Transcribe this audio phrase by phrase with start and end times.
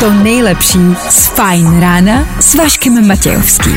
[0.00, 0.78] to nejlepší
[1.10, 3.76] z Fajn rána s Vaškem Matějovským.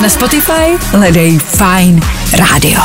[0.00, 2.00] Na Spotify hledej Fajn
[2.32, 2.80] rádio.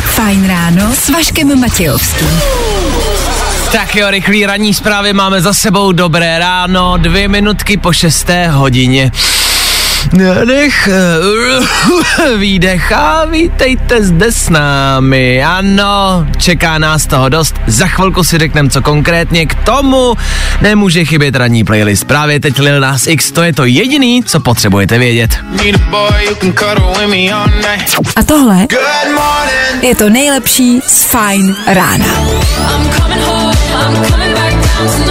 [0.00, 2.40] Fajn ráno s Vaškem Matějovským.
[3.72, 5.92] Tak jo, rychlý ranní zprávy máme za sebou.
[5.92, 9.12] Dobré ráno, dvě minutky po šesté hodině.
[10.12, 10.88] Nádech,
[12.36, 15.44] výdech a vítejte zde s námi.
[15.44, 17.54] Ano, čeká nás toho dost.
[17.66, 20.14] Za chvilku si řekneme, co konkrétně k tomu
[20.60, 22.04] nemůže chybět ranní playlist.
[22.04, 25.38] Právě teď Lil Nas X, to je to jediný, co potřebujete vědět.
[28.16, 28.66] A tohle
[29.82, 32.06] je to nejlepší z Fajn rána.
[32.06, 35.05] I'm coming home, I'm coming back down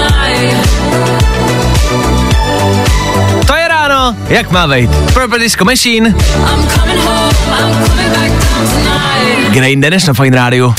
[4.30, 4.92] jak má vejít.
[5.14, 9.50] Purple Disco Machine, I'm coming home, I'm coming back down tonight.
[9.50, 10.74] kde jinde než na Fine Rádiu.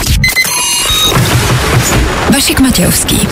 [2.34, 3.28] Vašek Matějovský.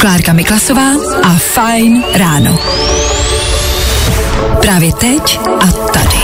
[0.00, 0.90] Klárka Miklasová
[1.22, 2.58] a Fajn ráno.
[4.60, 6.18] Právě teď a tady.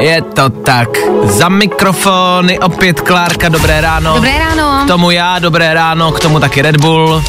[0.00, 0.88] Je to tak.
[1.24, 4.14] Za mikrofony opět Klárka, dobré ráno.
[4.14, 4.84] Dobré ráno.
[4.84, 7.22] K tomu já, dobré ráno, k tomu taky Red Bull.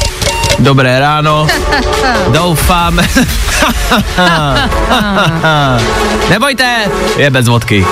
[0.60, 1.46] Dobré ráno.
[2.32, 3.00] Doufám.
[6.30, 7.86] Nebojte, je bez vodky.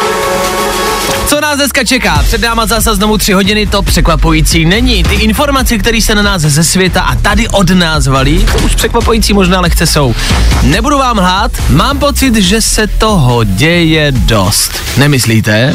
[1.27, 2.23] Co nás dneska čeká?
[2.23, 5.03] Před náma zase znovu tři hodiny, to překvapující není.
[5.03, 8.75] Ty informace, které se na nás ze světa a tady od nás valí, to už
[8.75, 10.15] překvapující možná lehce jsou.
[10.63, 14.73] Nebudu vám lhát, mám pocit, že se toho děje dost.
[14.97, 15.75] Nemyslíte?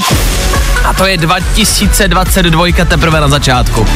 [0.86, 3.88] A to je 2022 teprve na začátku.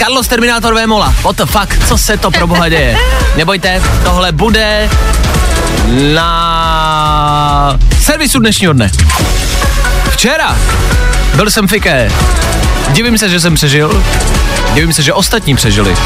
[0.00, 2.98] Carlos Terminátor Vémola, what the fuck, co se to pro boha děje?
[3.36, 4.90] Nebojte, tohle bude
[6.14, 8.90] na servisu dnešního dne.
[10.10, 10.56] Včera
[11.34, 12.10] byl jsem fiké.
[12.88, 14.04] Divím se, že jsem přežil.
[14.74, 15.96] Divím se, že ostatní přežili.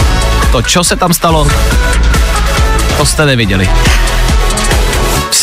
[0.53, 1.49] To, co se tam stalo,
[2.97, 3.71] to jste neviděli.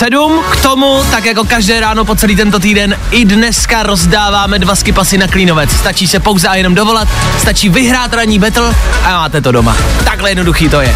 [0.02, 4.60] V sedm k tomu, tak jako každé ráno po celý tento týden, i dneska rozdáváme
[4.60, 5.72] dva skipasy na Klínovec.
[5.72, 7.08] Stačí se pouze a jenom dovolat,
[7.40, 9.78] stačí vyhrát ranní battle a máte to doma.
[10.04, 10.96] Takhle jednoduchý to je.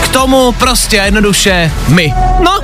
[0.00, 2.14] K tomu prostě a jednoduše my.
[2.40, 2.60] No,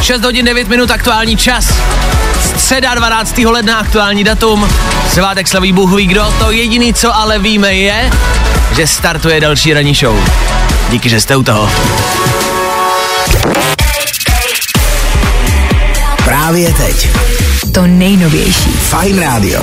[0.00, 1.74] 6 hodin 9 minut aktuální čas.
[2.56, 3.38] Středa 12.
[3.38, 4.68] ledna aktuální datum.
[5.12, 6.34] Svátek slaví Bůh ví kdo.
[6.38, 8.10] To jediný, co ale víme je,
[8.76, 10.28] že startuje další ranní show.
[10.90, 11.70] Díky, že jste u toho.
[16.52, 17.08] Právě teď.
[17.74, 18.70] To nejnovější.
[18.70, 19.62] Fajn rádio.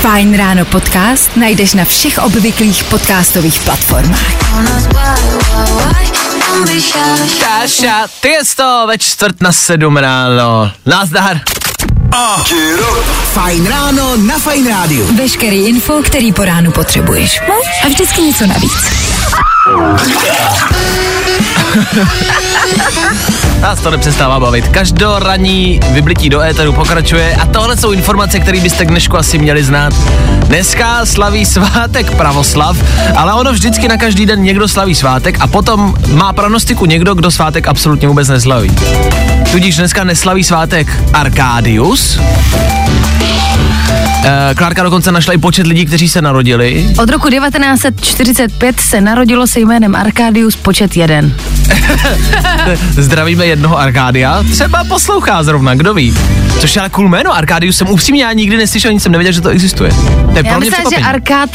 [0.00, 4.32] Fajn ráno podcast najdeš na všech obvyklých podcastových platformách.
[7.40, 10.70] Káša, ty je to ve čtvrt na sedm ráno.
[10.86, 11.40] Nazdar.
[13.34, 15.16] Fajn ráno na Fajn rádiu.
[15.16, 17.40] Veškerý info, který po ránu potřebuješ.
[17.48, 17.54] No?
[17.84, 18.72] A vždycky něco navíc.
[23.60, 24.68] Nás to nepřestává bavit.
[24.68, 29.64] Každoranní vyblití do éteru pokračuje a tohle jsou informace, které byste k dnešku asi měli
[29.64, 29.94] znát.
[30.46, 32.76] Dneska slaví svátek pravoslav,
[33.16, 37.30] ale ono vždycky na každý den někdo slaví svátek a potom má pranostiku někdo, kdo
[37.30, 38.76] svátek absolutně vůbec neslaví.
[39.50, 42.18] Tudíž dneska neslaví svátek Arkádius.
[44.26, 46.90] Eh, Klárka dokonce našla i počet lidí, kteří se narodili.
[46.98, 51.34] Od roku 1945 se narodilo se jménem Arkadius počet jeden.
[52.90, 54.42] Zdravíme jednoho Arkádia.
[54.52, 56.14] Třeba poslouchá zrovna, kdo ví.
[56.60, 59.40] Což je ale cool jméno, Arkádius jsem upřímně já nikdy neslyšel, nic jsem nevěděl, že
[59.40, 59.90] to existuje.
[59.90, 61.04] To je Já pro mě myslím, že.
[61.04, 61.50] Arkad,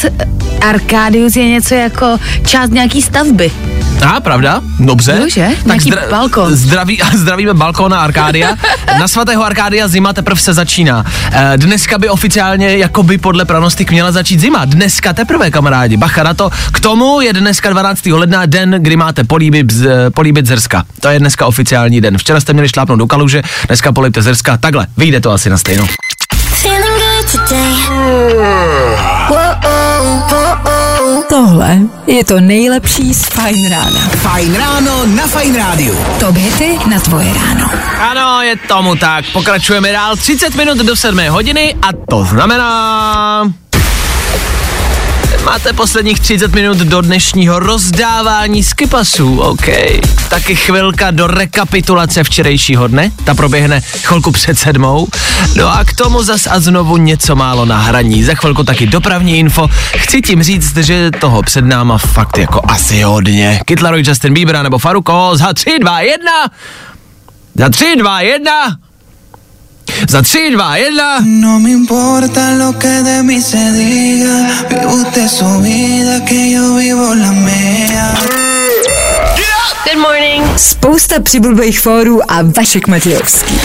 [0.69, 3.51] Arkadius je něco jako část nějaký stavby.
[4.07, 4.61] A, pravda?
[4.79, 5.17] Dobře.
[5.21, 5.47] Jo, že?
[5.65, 6.55] Nějaký balkon.
[6.55, 8.55] Zdraví, zdravíme balkona Arkádia.
[8.99, 11.05] Na svatého Arkádia zima teprve se začíná.
[11.31, 14.65] Eh, Dneska by oficiálně, jako by podle pranostik, měla začít zima.
[14.65, 15.97] Dneska teprve, kamarádi.
[15.97, 16.49] Bacha na to.
[16.73, 18.05] K tomu je dneska 12.
[18.05, 20.83] ledna den, kdy máte políbit, bz- políbit zrska.
[20.99, 22.17] To je dneska oficiální den.
[22.17, 24.57] Včera jste měli šlápnout do kaluže, dneska políbte zrska.
[24.57, 25.87] Takhle, vyjde to asi na stejno.
[26.61, 27.69] Feeling good today.
[31.29, 33.99] Tohle je to nejlepší z Fajn rána.
[33.99, 35.97] Fajn ráno na Fajn rádiu.
[36.35, 37.69] Hity na tvoje ráno.
[37.99, 39.25] Ano, je tomu tak.
[39.33, 43.68] Pokračujeme dál 30 minut do 7 hodiny a to znamená...
[45.49, 49.65] Máte posledních 30 minut do dnešního rozdávání skipasů, OK.
[50.29, 55.07] Taky chvilka do rekapitulace včerejšího dne, ta proběhne chvilku před sedmou.
[55.55, 58.23] No a k tomu zas a znovu něco málo na hraní.
[58.23, 59.67] Za chvilku taky dopravní info.
[59.95, 63.59] Chci tím říct, že toho před náma fakt jako asi hodně.
[63.65, 66.31] Kytlaroj, Justin Bieber nebo Faruko za 3, 2, 1.
[67.55, 68.51] Za 3, 2, 1.
[70.07, 71.19] Za 3, 2, 1.
[71.25, 74.47] No me importa lo que de mí se diga.
[74.69, 78.13] Vive usted su vida, que yo vivo la mía.
[79.85, 80.43] Good morning.
[80.57, 83.59] Spousta přibulbých fórů a Vašek Matějovský.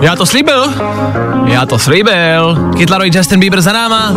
[0.00, 0.74] Já to slíbil.
[1.46, 2.70] Já to slíbil.
[2.76, 4.12] Kytlaroj, Justin Bieber za náma.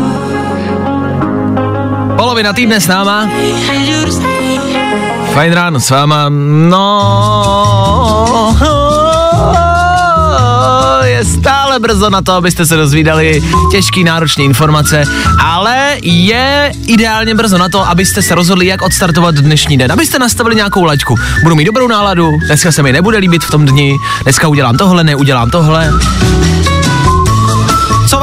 [2.18, 3.30] Polovina týdne s náma.
[5.36, 6.32] Fajn ráno s váma.
[6.32, 6.86] No,
[11.04, 13.42] je stále brzo na to, abyste se dozvídali
[13.72, 15.04] těžký, náročný informace,
[15.44, 20.56] ale je ideálně brzo na to, abyste se rozhodli, jak odstartovat dnešní den, abyste nastavili
[20.56, 21.16] nějakou laťku.
[21.44, 25.04] Budu mít dobrou náladu, dneska se mi nebude líbit v tom dni, dneska udělám tohle,
[25.04, 25.92] neudělám tohle.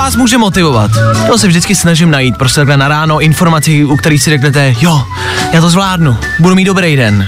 [0.02, 0.90] Vás může motivovat?
[1.26, 5.04] To se vždycky snažím najít, prostě takhle na ráno informaci, u kterých si řeknete, jo,
[5.52, 7.26] já to zvládnu, budu mít dobrý den.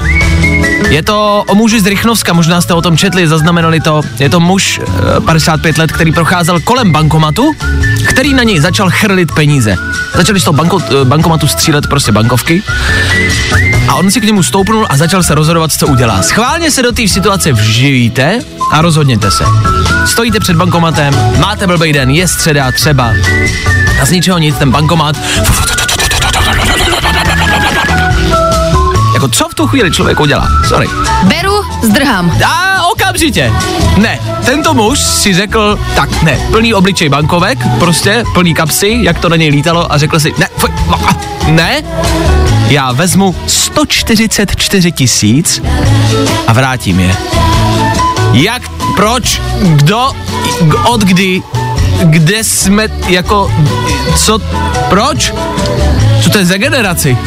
[0.89, 4.01] Je to o muži z Rychnovska, možná jste o tom četli, zaznamenali to.
[4.19, 7.53] Je to muž, eh, 55 let, který procházel kolem bankomatu,
[8.09, 9.77] který na něj začal chrlit peníze.
[10.15, 12.63] Začali z toho banko, eh, bankomatu střílet prostě bankovky
[13.89, 16.23] a on si k němu stoupnul a začal se rozhodovat, co udělá.
[16.23, 18.39] Schválně se do té situace vživíte
[18.73, 19.45] a rozhodněte se.
[20.07, 23.13] Stojíte před bankomatem, máte blbej den, je středa třeba.
[24.03, 25.17] A z ničeho nic, ten bankomat
[29.25, 30.49] jako co v tu chvíli člověk udělá?
[30.69, 30.89] Sorry.
[31.23, 32.39] Beru, zdrhám.
[32.47, 33.53] A okamžitě.
[33.97, 39.29] Ne, tento muž si řekl, tak ne, plný obličej bankovek, prostě plný kapsy, jak to
[39.29, 40.71] na něj lítalo a řekl si, ne, fuj,
[41.09, 41.17] a,
[41.51, 41.83] ne,
[42.69, 45.63] já vezmu 144 tisíc
[46.47, 47.17] a vrátím je.
[48.33, 48.63] Jak,
[48.97, 50.13] proč, kdo,
[50.87, 51.43] od kdy,
[52.05, 53.53] kde jsme, jako,
[54.17, 54.39] co,
[54.89, 55.33] proč?
[56.25, 57.19] Co to je za generaci?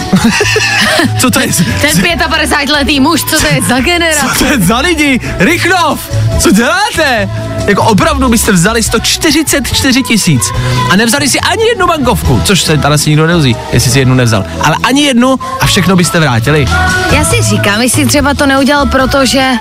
[1.20, 1.48] co to je?
[1.82, 4.26] Ten 55 letý muž, co to je za generace?
[4.34, 5.20] Co to je za lidi?
[5.40, 6.00] Rychnov!
[6.40, 7.30] Co děláte?
[7.68, 10.52] Jako opravdu byste vzali 144 tisíc
[10.92, 14.16] a nevzali si ani jednu bankovku, což se tady si nikdo neuzí, jestli si jednu
[14.16, 16.68] nevzal, ale ani jednu a všechno byste vrátili.
[17.12, 19.52] Já si říkám, jestli třeba to neudělal, protože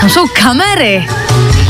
[0.00, 1.08] tam jsou kamery.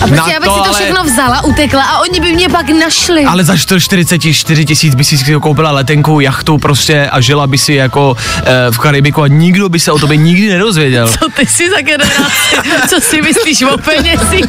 [0.02, 2.48] A prostě já bych to si to ale- všechno vzala, utekla a oni by mě
[2.48, 3.24] pak našli.
[3.24, 8.16] Ale za 144 tisíc by si koupila letenku, jachtu prostě a žila by si jako
[8.44, 11.08] e, v Karibiku a nikdo by se o tobě nikdy nedozvěděl.
[11.08, 12.56] Co ty jsi za generaci?
[12.88, 14.44] Co si myslíš o penězích?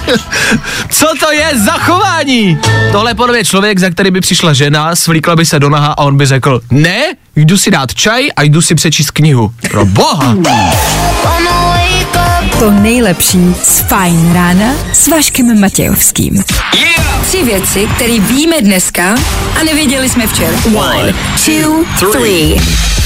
[0.89, 2.57] Co to je za chování?
[2.91, 5.87] Tohle je podle mě člověk, za který by přišla žena, svlíkla by se do naha
[5.87, 7.01] a on by řekl, ne,
[7.35, 9.51] jdu si dát čaj a jdu si přečíst knihu.
[9.71, 10.35] Pro boha.
[12.59, 16.43] To nejlepší z Fajn rána s Vaškem Matějovským.
[17.21, 19.15] Tři věci, které víme dneska
[19.59, 20.57] a nevěděli jsme včera.
[20.75, 21.13] One,
[21.45, 22.61] two, three.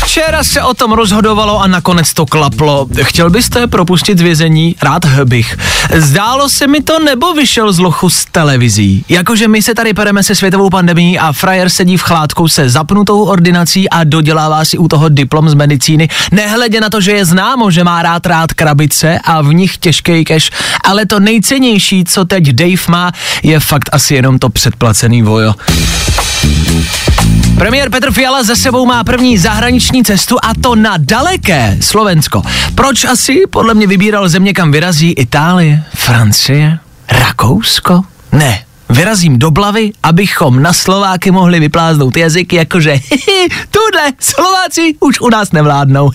[0.05, 2.87] Včera se o tom rozhodovalo a nakonec to klaplo.
[3.01, 4.75] Chtěl byste propustit z vězení?
[4.81, 5.57] Rád bych.
[5.95, 9.05] Zdálo se mi to, nebo vyšel z lochu z televizí?
[9.09, 13.23] Jakože my se tady pereme se světovou pandemí a frajer sedí v chládku se zapnutou
[13.23, 17.71] ordinací a dodělává si u toho diplom z medicíny, nehledě na to, že je známo,
[17.71, 20.49] že má rád rád krabice a v nich těžký keš,
[20.83, 23.11] ale to nejcennější, co teď Dave má,
[23.43, 25.53] je fakt asi jenom to předplacený vojo.
[27.57, 32.41] Premiér Petr Fiala za sebou má první zahraniční cestu a to na daleké Slovensko.
[32.75, 36.79] Proč asi podle mě vybíral země, kam vyrazí Itálie, Francie,
[37.09, 38.01] Rakousko?
[38.31, 42.99] Ne, vyrazím do Blavy, abychom na Slováky mohli vypláznout jazyk, jakože
[43.71, 46.11] tuhle Slováci už u nás nevládnou.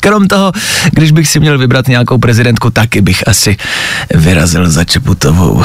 [0.00, 0.52] Krom toho,
[0.90, 3.56] když bych si měl vybrat nějakou prezidentku, taky bych asi
[4.14, 5.62] vyrazil za Čeputovou.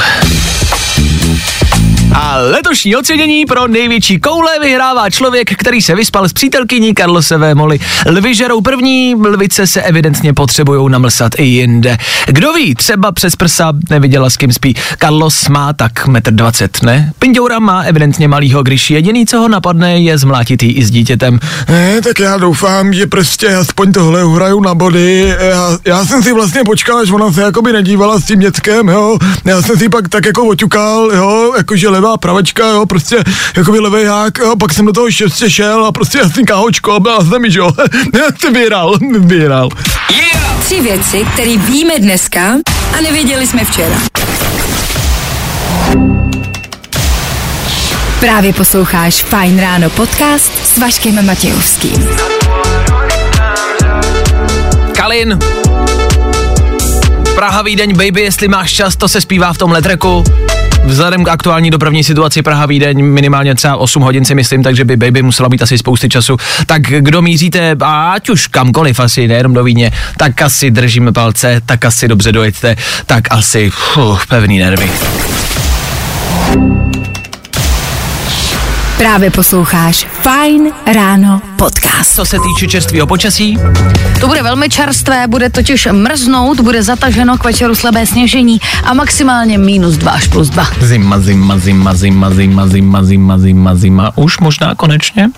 [2.16, 7.78] A letošní ocenění pro největší koule vyhrává člověk, který se vyspal s přítelkyní Karlosové Moli.
[8.06, 11.96] Lvy žerou první, lvice se evidentně potřebují namlsat i jinde.
[12.26, 14.74] Kdo ví, třeba přes prsa neviděla s kým spí.
[15.00, 17.12] Carlos má tak 1,20 m, ne?
[17.18, 21.40] Pindoura má evidentně malýho, když jediný, co ho napadne, je zmlátitý i s dítětem.
[21.68, 25.34] Ne, tak já doufám, že prostě aspoň tohle uhraju na body.
[25.38, 29.18] Já, já jsem si vlastně počkal, až ona se jakoby nedívala s tím děckem, jo.
[29.44, 33.24] Já jsem si pak tak jako oťukal, jo, jakože levá pravačka, jo, prostě
[33.56, 37.00] jakoby levý hák, jo, pak jsem do toho šestě šel a prostě jasný káhočko a
[37.00, 37.70] byla jsem že jo.
[38.14, 39.68] Já jsem vyhrál, vyhrál.
[40.60, 42.40] Tři věci, které víme dneska
[42.98, 43.96] a nevěděli jsme včera.
[48.20, 52.08] Právě posloucháš Fajn ráno podcast s Vaškem Matějovským.
[54.96, 55.38] Kalin.
[57.34, 60.24] Praha Vídeň, baby, jestli máš čas, to se zpívá v tomhle treku.
[60.84, 64.96] Vzhledem k aktuální dopravní situaci Praha Vídeň minimálně třeba 8 hodin si myslím, takže by
[64.96, 66.36] baby musela být asi spousty času.
[66.66, 71.84] Tak kdo míříte, ať už kamkoliv asi, nejenom do Vídně, tak asi držíme palce, tak
[71.84, 72.76] asi dobře dojeďte,
[73.06, 74.90] tak asi fuh, pevný nervy.
[79.04, 82.14] Právě posloucháš Fajn ráno podcast.
[82.14, 83.58] Co se týče čerstvého počasí,
[84.20, 89.58] To bude velmi čerstvé, bude totiž mrznout, bude zataženo k večeru slabé sněžení a maximálně
[89.58, 90.66] minus 2 až plus 2.
[90.80, 95.30] zima, zima, zima, zima, zima, zima, zima, zima, zima, už možná konečně.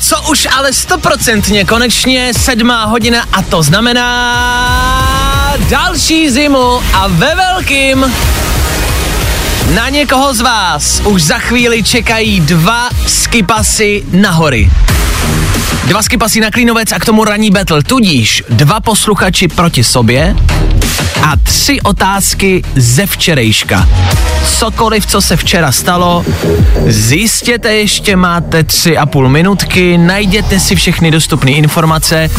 [0.00, 5.03] Co už ale stoprocentně konečně sedmá hodina a to znamená
[5.56, 8.12] další zimu a ve velkým.
[9.74, 14.70] Na někoho z vás už za chvíli čekají dva skipasy na hory.
[15.84, 20.36] Dva skipasy na Klínovec a k tomu ranní battle, tudíž dva posluchači proti sobě
[21.24, 23.88] a tři otázky ze včerejška.
[24.58, 26.24] Cokoliv, co se včera stalo,
[26.86, 32.30] zjistěte ještě, máte tři a půl minutky, najděte si všechny dostupné informace,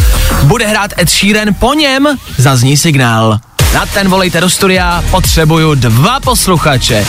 [0.43, 3.39] bude hrát Ed Sheeran, po něm zazní signál.
[3.73, 7.05] Na ten volejte do studia, potřebuju dva posluchače.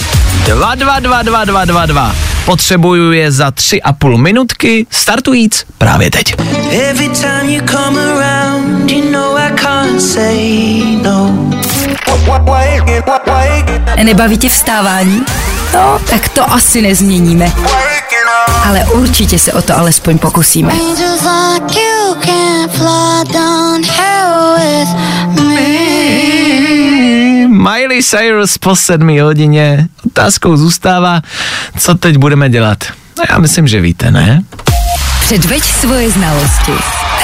[0.46, 2.16] Dva, dva, dva, dva, dva, dva, dva.
[2.44, 6.34] Potřebuju je za tři a půl minutky, startujíc právě teď.
[6.70, 11.55] Every time you come around, you know I can't say no.
[14.04, 15.24] Nebaví tě vstávání?
[15.74, 17.52] No, tak to asi nezměníme.
[18.64, 20.72] Ale určitě se o to alespoň pokusíme.
[27.48, 29.88] Miley Cyrus po sedmi hodině.
[30.06, 31.20] Otázkou zůstává,
[31.78, 32.78] co teď budeme dělat.
[33.18, 34.42] No já myslím, že víte, ne?
[35.20, 36.72] Předveď svoje znalosti.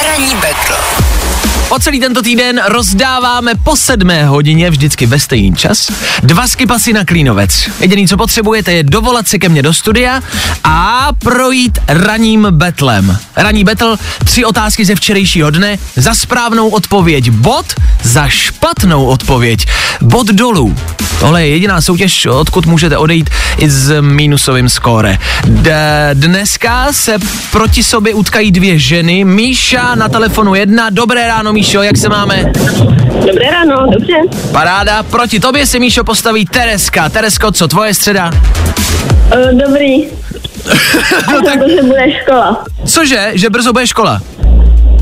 [0.09, 0.92] Ranní betl.
[1.73, 7.05] Po celý tento týden rozdáváme po sedmé hodině, vždycky ve stejný čas, dva skipasy na
[7.05, 7.71] Klínovec.
[7.81, 10.21] Jediný, co potřebujete, je dovolat se ke mně do studia
[10.65, 13.19] a projít raním betlem.
[13.37, 17.67] Ranní betl, tři otázky ze včerejšího dne, za správnou odpověď bod,
[18.03, 19.67] za špatnou odpověď
[20.01, 20.77] bod dolů.
[21.21, 25.19] Tohle je jediná soutěž, odkud můžete odejít i s mínusovým skóre.
[25.45, 27.19] D- dneska se
[27.51, 29.25] proti sobě utkají dvě ženy.
[29.25, 30.91] Míša na telefonu jedna.
[30.91, 32.53] Dobré ráno, Míšo, jak se máme?
[33.27, 34.15] Dobré ráno, dobře.
[34.53, 35.03] Paráda.
[35.03, 37.09] Proti tobě se, Míšo, postaví Tereska.
[37.09, 38.31] Teresko, co tvoje středa?
[39.37, 40.05] Uh, dobrý.
[41.33, 42.65] No tak, Protože bude škola.
[42.87, 44.21] cože, že brzo bude škola?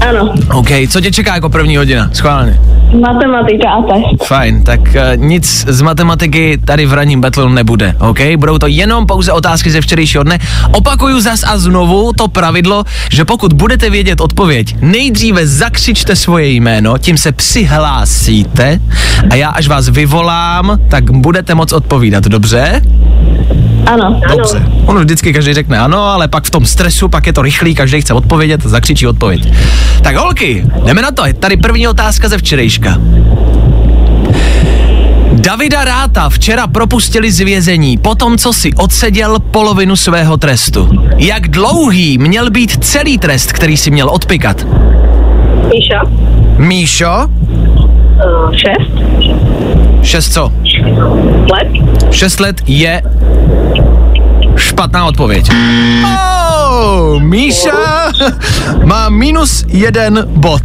[0.08, 2.10] Ano, OK, co tě čeká jako první hodina?
[2.12, 2.60] Schválně.
[3.00, 4.24] matematika a test.
[4.28, 8.18] Fajn, tak uh, nic z matematiky tady v ranním battle nebude, OK?
[8.36, 10.38] Budou to jenom pouze otázky ze včerejšího dne.
[10.72, 16.98] Opakuju zas a znovu to pravidlo, že pokud budete vědět odpověď, nejdříve zakřičte svoje jméno,
[16.98, 18.80] tím se přihlásíte
[19.30, 22.82] a já až vás vyvolám, tak budete moc odpovídat, dobře?
[23.86, 24.62] Ano, Dobře.
[24.86, 28.00] Ono vždycky každý řekne ano, ale pak v tom stresu, pak je to rychlý, každý
[28.00, 29.52] chce odpovědět, zakřičí odpověď.
[30.02, 31.26] Tak holky, jdeme na to.
[31.26, 32.98] Je tady první otázka ze včerejška.
[35.32, 40.88] Davida Ráta včera propustili z vězení po tom, co si odseděl polovinu svého trestu.
[41.16, 44.66] Jak dlouhý měl být celý trest, který si měl odpikat?
[45.74, 46.02] Míša.
[46.58, 47.28] Míšo?
[48.24, 48.90] Uh, šest
[50.02, 50.52] Šest co?
[51.52, 51.68] let.
[52.10, 53.02] Šest let je
[54.56, 55.50] špatná odpověď.
[56.04, 57.72] Oh, Míša
[58.84, 60.62] má minus jeden bod.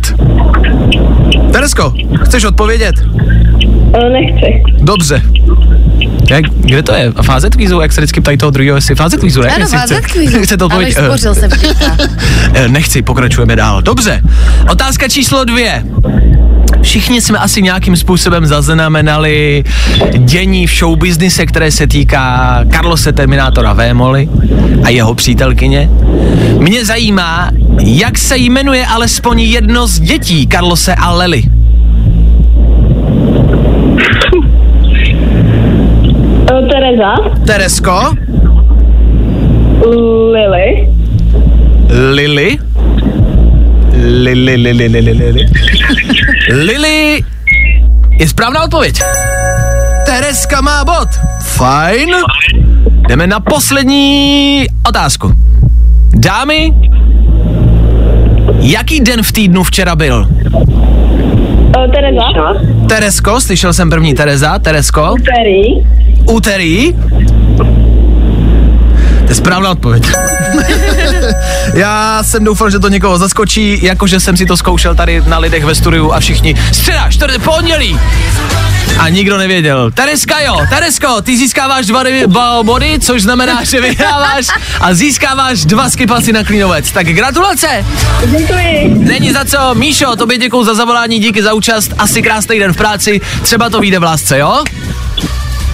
[1.56, 1.94] Teresko,
[2.26, 2.96] chceš odpovědět?
[3.04, 4.64] Uh, nechci.
[4.82, 5.22] Dobře.
[6.30, 7.12] Jak, kde to je?
[7.24, 9.48] Fáze kvízu, jak se vždycky ptají toho druhého, jestli fáze kvízu, ne?
[9.48, 10.38] Ano, Jestli fáze chce- kvízu.
[10.44, 11.06] Chce to Ale odpovědět?
[11.06, 11.86] spořil jsem vždycky.
[12.54, 13.82] Eh, Nechci, pokračujeme dál.
[13.82, 14.22] Dobře.
[14.72, 15.84] Otázka číslo dvě.
[16.82, 19.64] Všichni jsme asi nějakým způsobem zaznamenali
[20.18, 24.30] dění v showbiznise, které se týká Carlose Terminátora Vémoli
[24.84, 25.90] a jeho přítelkyně.
[26.60, 31.44] Mě zajímá, jak se jmenuje alespoň jedno z dětí Carlose a Lely.
[36.56, 37.16] Uh, Tereza.
[37.46, 38.16] Teresko?
[40.32, 40.90] Lily.
[41.90, 42.60] Lily?
[44.24, 45.46] Lily, Lily, Lily, Lily.
[46.50, 47.24] Lily
[48.20, 49.02] je správná odpověď.
[50.06, 51.08] Tereska má bod.
[51.44, 52.10] Fajn.
[53.08, 55.34] Jdeme na poslední otázku.
[56.16, 56.74] Dámy,
[58.60, 60.28] jaký den v týdnu včera byl?
[61.78, 62.54] Uh, Tereza.
[62.90, 65.14] Teresko, slyšel jsem první Tereza, Teresko.
[65.14, 65.64] Úterý.
[66.26, 66.94] Úterý.
[69.26, 70.12] To je správná odpověď.
[71.74, 75.66] Já jsem doufal, že to někoho zaskočí, jakože jsem si to zkoušel tady na lidech
[75.66, 76.56] ve studiu a všichni.
[76.72, 78.00] Středa, čtvrté, pondělí.
[79.00, 79.92] A nikdo nevěděl.
[79.92, 84.48] Tereska jo, Teresko, ty získáváš dva, body, což znamená, že vyhráváš
[84.82, 86.92] a získáváš dva skipasy na klínovec.
[86.92, 87.86] Tak gratulace.
[88.26, 88.96] Děkuji.
[88.98, 89.76] Není za co.
[89.76, 91.94] Míšo, tobě děkuju za zavolání, díky za účast.
[91.98, 93.22] Asi krásný den v práci.
[93.42, 94.64] Třeba to vyjde v lásce, jo?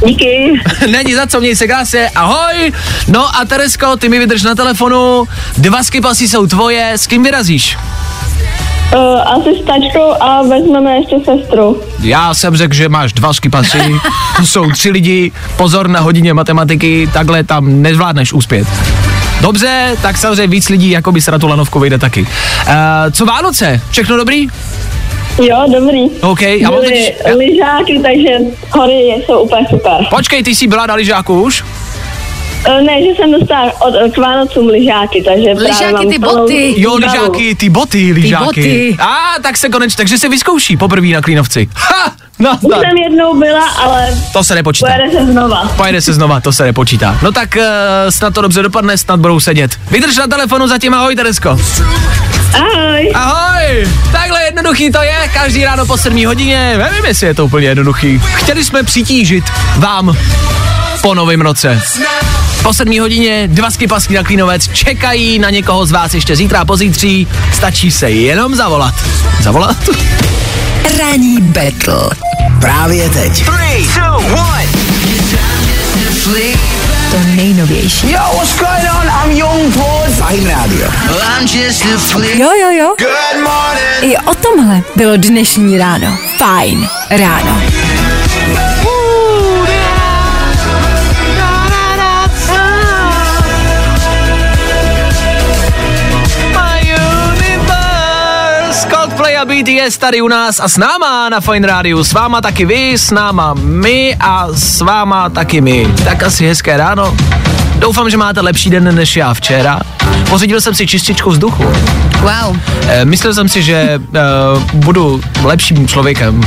[0.06, 0.62] Díky.
[0.92, 2.72] Není za co, měj se krásně, ahoj.
[3.08, 5.24] No a Teresko, ty mi vydrž na telefonu,
[5.58, 7.78] dva skipasy jsou tvoje, s kým vyrazíš?
[8.96, 11.84] Uh, asi s tačkou a vezmeme ještě sestru.
[12.04, 13.96] Já jsem řekl, že máš dva skipasy,
[14.38, 18.68] tu jsou tři lidi, pozor na hodině matematiky, takhle tam nezvládneš úspět.
[19.42, 22.22] Dobře, tak samozřejmě víc lidí, jako by se na tu lanovku vyjde taky.
[22.22, 22.28] Uh,
[23.12, 23.82] co Vánoce?
[23.90, 24.48] Všechno dobrý?
[25.38, 26.10] Jo, dobrý.
[26.22, 27.36] OK, já mám Byly totiž...
[27.38, 28.30] lyžáky, takže
[28.72, 28.94] hory
[29.26, 30.06] jsou úplně super.
[30.10, 31.64] Počkej, ty jsi byla na lyžáku už?
[32.68, 36.74] Uh, ne, že jsem dostala od, k Vánocům lyžáky, takže právě Lyžáky, mám ty boty.
[36.78, 38.46] Jo, lyžáky, ty boty, lyžáky.
[38.46, 38.98] boty.
[39.00, 41.70] A, tak se konečně, takže se vyzkouší poprvé na Klínovci.
[41.76, 42.80] Ha, no, Už tak.
[42.82, 44.88] jsem jednou byla, ale To se nepočítá.
[44.94, 45.72] pojede se znova.
[45.78, 47.20] Pojede se znova, to se nepočítá.
[47.24, 47.64] No tak uh,
[48.10, 49.72] snad to dobře dopadne, snad budou sedět.
[49.92, 51.58] Vydrž na telefonu zatím, ahoj Teresko.
[52.54, 53.12] Ahoj.
[53.14, 57.68] Ahoj, takhle jednoduchý to je, každý ráno po 7 hodině, nevím, jestli je to úplně
[57.68, 58.22] jednoduchý.
[58.34, 59.44] Chtěli jsme přitížit
[59.78, 60.18] vám
[61.02, 61.82] po novém roce.
[62.64, 66.66] Po 7 hodině dva skipasky na Klínovec čekají na někoho z vás ještě zítra a
[66.66, 67.28] pozítří.
[67.54, 68.96] Stačí se jenom zavolat.
[69.42, 69.78] Zavolat?
[71.00, 72.10] Ranní battle.
[72.60, 73.46] Právě teď.
[77.12, 78.12] To nejnovější.
[78.12, 79.08] Yo, what's going on?
[79.08, 80.14] I'm Young Boy.
[80.14, 80.92] Fajn rádio.
[82.40, 82.96] Jo, jo, jo.
[84.02, 86.18] I o tomhle bylo dnešní ráno.
[86.38, 87.62] Fajn ráno.
[99.42, 102.04] A BTS tady u nás a s náma na Fine Radio.
[102.04, 105.88] S váma taky vy, s náma my a s váma taky my.
[106.04, 107.18] Tak asi hezké ráno.
[107.76, 109.80] Doufám, že máte lepší den než já včera.
[110.30, 111.64] Pořídil jsem si čističku vzduchu.
[112.20, 112.58] Wow.
[112.88, 114.00] E, myslel jsem si, že e,
[114.74, 116.42] budu lepším člověkem,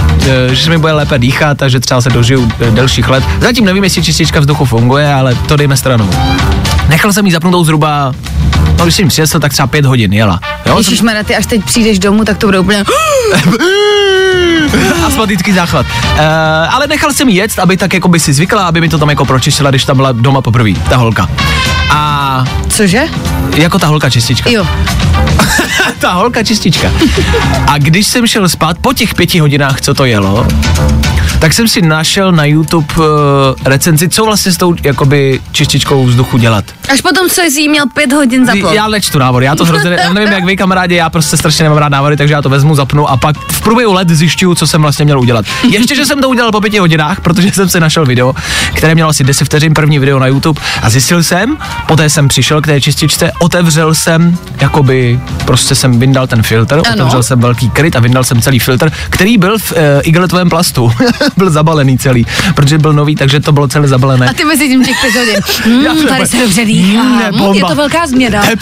[0.50, 3.24] e, že se mi bude lépe dýchat a že třeba se dožiju delších let.
[3.40, 6.10] Zatím nevím, jestli čistička vzduchu funguje, ale to dejme stranou.
[6.88, 8.14] Nechal jsem ji zapnout zhruba,
[8.78, 10.40] no když jsem ji přinesl, tak třeba pět hodin jela.
[10.66, 12.84] Jo, jsem- Ježišmarja, ty až teď přijdeš domů, tak to bude úplně...
[15.06, 15.86] astmatický záchvat.
[15.86, 16.20] Uh,
[16.74, 19.08] ale nechal jsem jí jet, aby tak jako by si zvykla, aby mi to tam
[19.10, 21.28] jako pročistila, když tam byla doma poprvé, ta holka.
[21.90, 23.02] A Cože?
[23.54, 24.50] jako ta holka čistička.
[24.50, 24.66] Jo.
[25.98, 26.90] ta holka čistička.
[27.66, 30.46] A když jsem šel spát po těch pěti hodinách, co to jelo,
[31.44, 33.04] tak jsem si našel na YouTube uh,
[33.64, 36.64] recenzi, co vlastně s tou jakoby čističkou vzduchu dělat.
[36.88, 38.74] Až potom, co jsi jí měl pět hodin zapnout.
[38.74, 41.78] Já nečtu návody, já to hrozně, já nevím jak vy kamarádi, já prostě strašně nemám
[41.78, 44.82] rád návody, takže já to vezmu, zapnu a pak v průběhu let zjišťuju, co jsem
[44.82, 45.46] vlastně měl udělat.
[45.70, 48.34] Ještě, že jsem to udělal po pěti hodinách, protože jsem si našel video,
[48.74, 52.60] které mělo asi 10 vteřin, první video na YouTube a zjistil jsem, poté jsem přišel
[52.60, 56.82] k té čističce, otevřel jsem, jakoby prostě jsem vyndal ten filtr, Ano.
[56.94, 60.92] otevřel jsem velký kryt a vyndal jsem celý filtr, který byl v uh, igletovém plastu,
[61.38, 64.26] byl zabalený celý, protože byl nový, takže to bylo celé zabalené.
[64.28, 65.40] A ty mezi tím těch pět hodin.
[65.84, 67.02] Já Hmm, tady se dobře dýchá.
[67.02, 68.42] Mm, je to velká změna.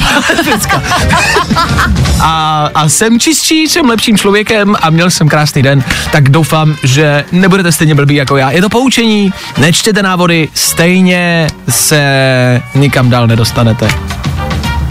[2.20, 7.24] A, a jsem čistší, jsem lepším člověkem a měl jsem krásný den, tak doufám, že
[7.32, 8.50] nebudete stejně blbý jako já.
[8.50, 13.88] Je to poučení, nečtěte návody, stejně se nikam dál nedostanete.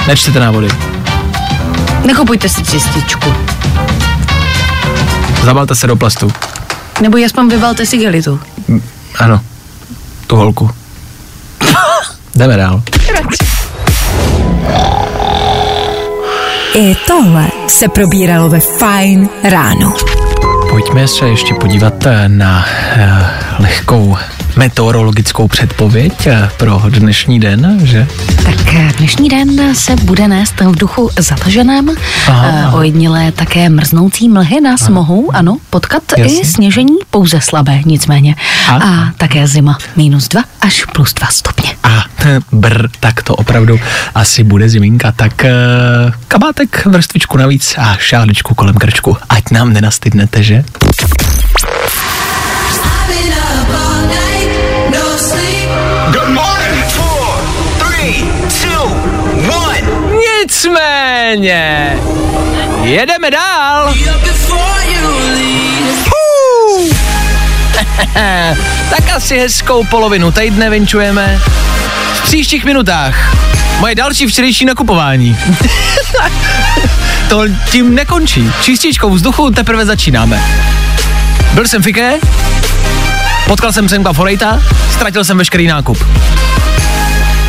[0.07, 0.67] Nečtěte návody.
[2.05, 3.33] Nekupujte si čističku.
[5.43, 6.31] Zabalte se do plastu.
[7.01, 8.39] Nebo aspoň vybalte si gelitu.
[9.19, 9.41] Ano,
[10.27, 10.69] tu holku.
[12.35, 12.83] Jdeme dál.
[16.75, 19.93] I tohle se probíralo ve Fajn ráno.
[20.69, 24.17] Pojďme se ještě podívat eh, na uh, lehkou
[24.55, 28.07] meteorologickou předpověď eh, pro dnešní den, že?
[28.43, 31.89] Tak eh, dnešní den se bude nést v duchu zataženém.
[32.27, 32.47] Aha.
[32.53, 36.41] Eh, Ojedinělé také mrznoucí mlhy nás mohou, ano, potkat Jasně.
[36.41, 38.35] i sněžení, pouze slabé nicméně.
[38.69, 38.75] A?
[38.75, 41.75] A také zima minus 2 až plus 2 stupně.
[41.83, 42.03] A
[42.51, 43.79] br, tak to opravdu
[44.15, 45.45] asi bude ziminka, tak
[46.27, 50.63] kabátek, vrstvičku navíc a šáličku kolem krčku, ať nám nenastydnete, že?
[60.63, 61.97] Nicméně,
[62.83, 63.93] jedeme dál.
[68.89, 71.39] tak asi hezkou polovinu týdne vinčujeme.
[72.13, 73.37] V příštích minutách
[73.79, 75.37] moje další včerejší nakupování.
[77.29, 78.51] to tím nekončí.
[78.61, 80.43] Čističkou vzduchu teprve začínáme.
[81.53, 82.13] Byl jsem fiké,
[83.47, 86.05] potkal jsem Semka Forejta, ztratil jsem veškerý nákup.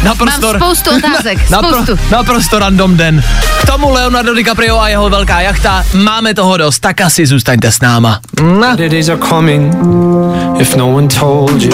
[0.02, 1.98] Naprosto, Mám spoustu otázek, napro, spoustu.
[2.10, 3.22] naprosto random den.
[3.62, 5.84] K tomu Leonardo DiCaprio a jeho velká jachta.
[5.94, 8.20] Máme toho dost, tak asi zůstaňte s náma.
[8.42, 8.76] No
[11.62, 11.72] you.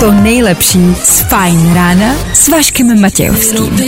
[0.00, 3.80] To nejlepší z Fajn rána s Vaškem Matějovským.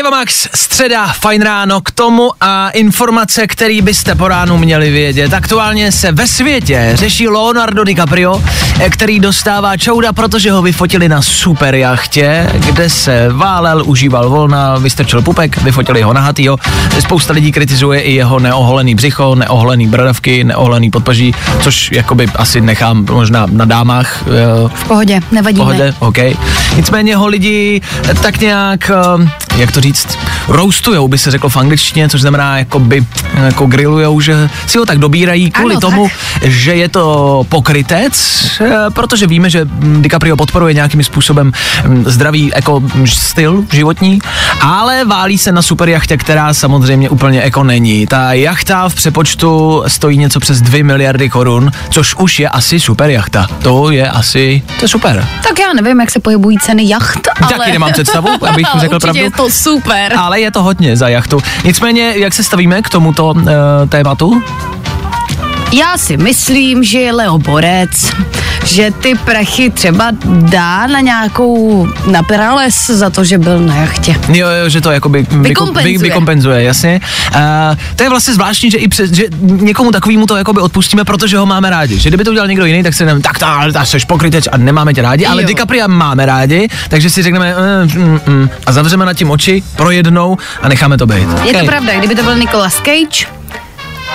[0.00, 5.34] Eva Max, středa, fajn ráno, k tomu a informace, které byste po ránu měli vědět.
[5.34, 8.42] Aktuálně se ve světě řeší Leonardo DiCaprio,
[8.90, 15.22] který dostává čouda, protože ho vyfotili na super jachtě, kde se válel, užíval volna, vystrčil
[15.22, 16.56] pupek, vyfotili ho nahatýho.
[17.00, 23.06] Spousta lidí kritizuje i jeho neoholený břicho, neoholený bradavky, neoholený podpaží, což jakoby asi nechám
[23.10, 25.64] možná na dámách, eh, V pohodě, nevadí mi.
[25.64, 26.18] pohodě, OK.
[26.76, 27.80] Nicméně ho lidi
[28.22, 33.04] tak nějak, eh, jak to říct, roastujou, by se řeklo v angličtině, což znamená jakoby,
[33.44, 36.10] jako grillujou, že si ho tak dobírají kvůli Ano, tomu,
[36.42, 39.60] že je to pokrytec, eh, protože víme, že
[40.00, 41.52] DiCaprio podporuje nějakým způsobem
[41.86, 44.18] mm, zdravý jako mm, styl životní,
[44.60, 48.06] ale válí se na super jachtě, která samozřejmě úplně eko není.
[48.06, 53.10] Ta jachta v přepočtu stojí něco přes 2 miliardy korun, což už je asi super
[53.10, 53.46] jachta.
[53.62, 54.45] To je asi,
[54.78, 55.28] to je super.
[55.48, 57.52] Tak já nevím, jak se pohybují ceny jacht, ale...
[57.58, 59.22] Taky nemám představu, abych řekl pravdu.
[59.22, 60.12] je to super.
[60.18, 61.40] Ale je to hodně za jachtu.
[61.64, 63.42] Nicméně, jak se stavíme k tomuto uh,
[63.88, 64.42] tématu?
[65.72, 68.12] Já si myslím, že je Leo Borec,
[68.64, 74.16] že ty prachy třeba dá na nějakou, na Perales za to, že byl na jachtě.
[74.28, 75.98] Jo, jo, že to jakoby vyko- Vykompenzuje.
[75.98, 77.00] Vy, vykompenzuje, jasně.
[77.34, 77.40] Uh,
[77.96, 81.46] to je vlastně zvláštní, že i přes, že někomu takovému to jakoby odpustíme, protože ho
[81.46, 81.98] máme rádi.
[81.98, 84.56] Že kdyby to udělal někdo jiný, tak si řekneme, tak to, ta jsi pokryteč a
[84.56, 85.48] nemáme tě rádi, ale Jo.
[85.48, 89.90] DiCapria máme rádi, takže si řekneme mm, mm, mm, a zavřeme nad tím oči pro
[89.90, 91.28] jednou a necháme to být.
[91.44, 91.66] Je to Ok.
[91.66, 93.35] pravda, kdyby to byl Nicolas Cage,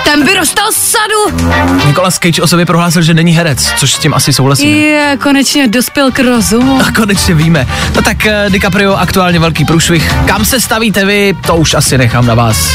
[0.04, 1.44] ten by dostal sadu.
[1.86, 4.68] Nicolas Cage o sobě prohlásil, že není herec, což s tím asi souhlasím.
[4.76, 6.80] Je, konečně dospěl k rozumu.
[6.88, 7.66] A konečně víme.
[7.96, 10.12] No tak eh, DiCaprio aktuálně velký průšvih.
[10.26, 12.70] Kam se stavíte vy, to už asi nechám na vás.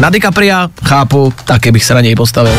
[0.00, 2.52] Na DiCapria, chápu, taky bych se na něj postavil.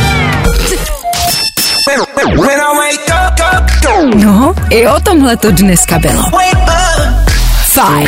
[4.16, 6.24] No, i o tomhle to dneska bylo.
[7.64, 8.08] Fajn.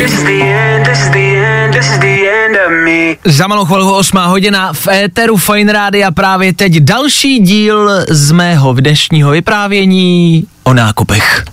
[3.24, 8.72] Za malou chvilku 8 hodina v éteru Fine Rádia právě teď další díl z mého
[8.72, 11.44] dnešního vyprávění o nákupech.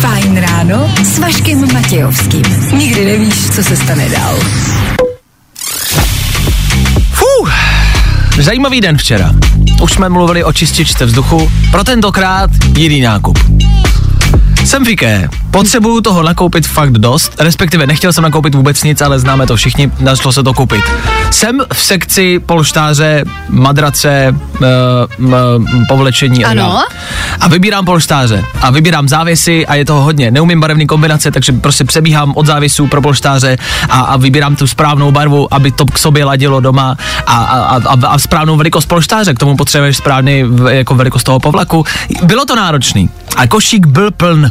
[0.00, 2.42] Fajn ráno s Vaškem Matějovským.
[2.72, 4.38] Nikdy nevíš, co se stane dál.
[7.12, 7.52] Fuh,
[8.38, 9.30] zajímavý den včera.
[9.82, 13.38] Už jsme mluvili o čističce vzduchu, pro tentokrát jiný nákup.
[14.68, 19.46] Jsem fiké, potřebuju toho nakoupit fakt dost, respektive nechtěl jsem nakoupit vůbec nic, ale známe
[19.46, 20.84] to všichni, našlo se to koupit.
[21.30, 26.82] Jsem v sekci polštáře, madrace, uh, m, povlečení a Ano.
[27.40, 30.30] A vybírám polštáře a vybírám závěsy a je toho hodně.
[30.30, 35.12] Neumím barevný kombinace, takže prostě přebíhám od závěsů pro polštáře a, a vybírám tu správnou
[35.12, 39.34] barvu, aby to k sobě ladilo doma a, a, a, a správnou velikost polštáře.
[39.34, 41.84] K tomu potřebuješ správný jako velikost toho povlaku.
[42.22, 43.10] Bylo to náročný.
[43.36, 44.50] A košík byl pln.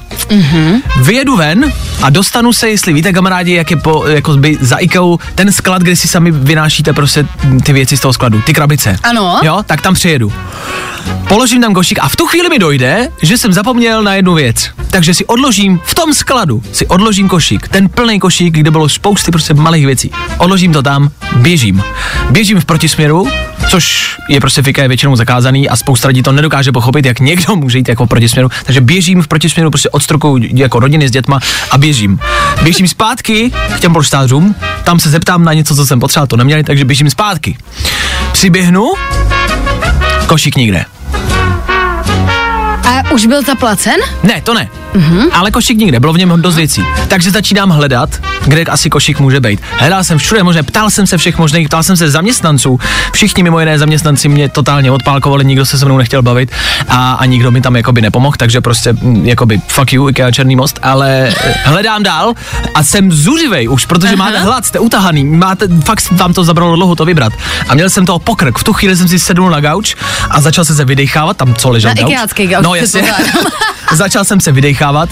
[0.29, 0.81] Mm-hmm.
[1.01, 1.71] Vyjedu ven
[2.01, 5.01] a dostanu se, jestli víte, kamarádi, jak je po, jako by za IKEA
[5.35, 7.25] ten sklad, kde si sami vynášíte prostě
[7.63, 8.97] ty věci z toho skladu, ty krabice.
[9.03, 9.39] Ano.
[9.43, 10.33] Jo, tak tam přijedu.
[11.27, 14.69] Položím tam košík a v tu chvíli mi dojde, že jsem zapomněl na jednu věc.
[14.91, 19.31] Takže si odložím v tom skladu, si odložím košík, ten plný košík, kde bylo spousty
[19.31, 20.11] prostě malých věcí.
[20.37, 21.83] Odložím to tam, běžím.
[22.29, 23.27] Běžím v protisměru,
[23.69, 27.55] což je prostě fika je většinou zakázaný a spousta lidí to nedokáže pochopit, jak někdo
[27.55, 28.49] může jít jako v protisměru.
[28.65, 31.39] Takže běžím v protisměru prostě od stroku jako rodiny s dětma
[31.71, 32.19] a běžím.
[32.63, 36.63] Běžím zpátky k těm polštářům, tam se zeptám na něco, co jsem potřeboval, to neměli,
[36.63, 37.57] takže běžím zpátky.
[38.31, 38.93] Přiběhnu,
[40.27, 40.85] košík nikde.
[43.13, 43.95] Už byl zaplacen?
[44.23, 44.69] Ne, to ne.
[44.93, 45.27] Mm-hmm.
[45.33, 46.83] Ale košík nikde, bylo v něm dost věcí.
[47.07, 48.09] Takže začínám hledat,
[48.45, 49.61] kde asi košík může být.
[49.77, 52.79] Hledal jsem všude možné, ptal jsem se všech možných, ptal jsem se zaměstnanců.
[53.13, 56.51] Všichni mimo jiné zaměstnanci mě totálně odpálkovali, nikdo se se mnou nechtěl bavit
[56.87, 60.55] a, a nikdo mi tam jakoby nepomohl, takže prostě mm, jakoby fuck you, IKEA Černý
[60.55, 62.33] most, ale eh, hledám dál
[62.75, 66.95] a jsem zuřivej už, protože máte hlad, jste utahaný, máte, fakt vám to zabralo dlouho
[66.95, 67.33] to vybrat.
[67.69, 69.95] A měl jsem toho pokrk, v tu chvíli jsem si sednul na gauč
[70.29, 72.11] a začal se se vydechávat, tam co ležel Na gauč.
[72.47, 73.00] gauč, No jasně.
[73.01, 73.51] Předpokládám.
[73.91, 75.09] Začal jsem se vydechávat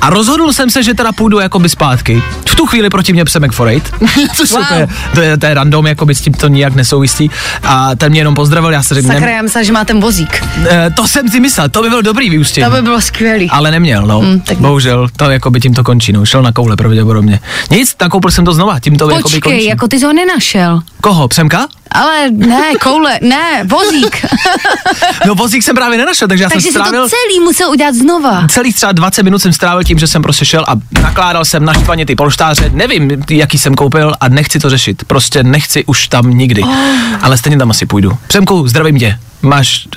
[0.00, 2.22] a rozhodl jsem se, že teda půjdu jakoby zpátky.
[2.48, 3.94] V tu chvíli proti mě Psemek Forejt,
[4.34, 4.60] což Wow.
[4.60, 4.66] wow.
[4.70, 7.30] úplně, to je, to je random, jako by s tím to nijak nesouvisí.
[7.62, 10.44] A ten mě jenom pozdravil, já se řekl, Sakra, já myslela, že má ten vozík.
[10.70, 12.64] eh, to jsem si myslel, to by byl dobrý vyústění.
[12.64, 13.50] To by bylo skvělý.
[13.50, 14.20] Ale neměl, no.
[14.20, 16.24] Mm, tak- Bohužel, to jako by tím to končí, no.
[16.26, 17.40] Šel na koule pravděpodobně.
[17.70, 19.64] Nic, nakoupil jsem to znova, tím to jako by Počkej, končí.
[19.64, 20.80] jako ty jsi ho nenašel.
[21.00, 21.66] Koho, Přemka?
[21.92, 24.24] Ale ne, koule, ne, vozík.
[25.26, 27.08] No vozík jsem právě nenašel, takže já Takže jsem to strávil...
[27.26, 28.46] celý musel udělat znova.
[28.48, 32.06] Celých třeba 20 minut jsem strávil tím, že jsem prostě šel a nakládal jsem naštvaně
[32.06, 32.70] ty polštáře.
[32.74, 35.04] Nevím, jaký jsem koupil a nechci to řešit.
[35.04, 36.62] Prostě nechci už tam nikdy.
[36.62, 36.74] Oh.
[37.22, 38.12] Ale stejně tam asi půjdu.
[38.28, 39.18] Přemku, zdravím tě.
[39.42, 39.88] Máš...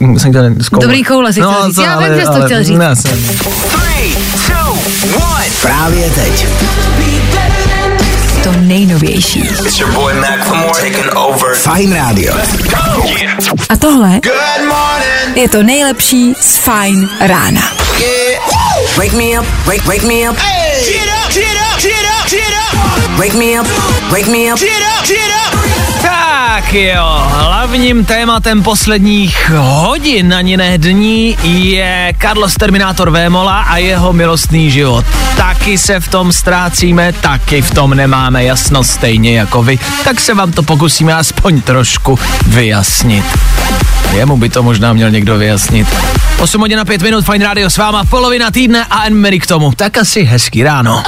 [0.00, 0.86] Uh, jsem chtěl z koule.
[0.86, 1.78] Dobrý koule si chtěl říct.
[1.78, 2.78] Já vím, že jsi to chtěl říct.
[2.78, 3.18] Ne, jsem,
[5.62, 6.46] Právě teď.
[8.42, 9.40] To nejnovější.
[9.40, 11.54] It's your boy Mac taking over.
[11.54, 12.34] Fine Radio.
[13.68, 15.36] A tohle Good morning.
[15.36, 17.60] je to nejlepší z Fine rána.
[18.00, 18.98] Yeah.
[18.98, 20.36] Wake me up, wake, wake me up.
[20.38, 20.92] Hey.
[20.92, 23.18] Get up, get up, get up, get up.
[23.18, 23.66] Wake me up,
[24.12, 24.58] wake me up.
[24.60, 26.31] Get up, get up.
[26.54, 34.12] Tak jo, hlavním tématem posledních hodin, ani ne dní, je Carlos Terminátor Vémola a jeho
[34.12, 35.04] milostný život.
[35.36, 40.34] Taky se v tom ztrácíme, taky v tom nemáme jasno stejně jako vy, tak se
[40.34, 43.24] vám to pokusíme aspoň trošku vyjasnit.
[44.14, 45.88] Jemu by to možná měl někdo vyjasnit.
[46.38, 49.72] 8 hodin na 5 minut, Fine Radio s váma, polovina týdne a Mary k tomu.
[49.76, 51.02] Tak asi hezký ráno.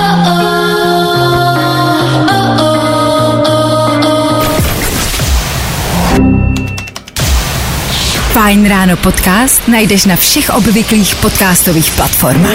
[8.35, 12.51] Fine ráno podcast najdeš na všech obvyklých podcastových platformách.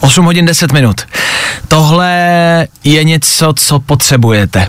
[0.00, 1.00] Osm hodin 10 minut.
[1.68, 4.68] Tohle je něco, co potřebujete.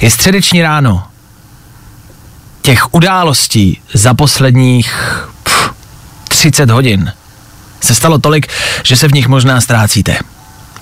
[0.00, 1.02] Je středeční ráno.
[2.62, 4.94] Těch událostí za posledních
[5.42, 5.70] pff,
[6.28, 7.12] 30 hodin
[7.80, 8.46] se stalo tolik,
[8.82, 10.33] že se v nich možná ztrácíte.